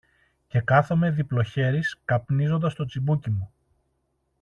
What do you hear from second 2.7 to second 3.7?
το τσιμπούκι μου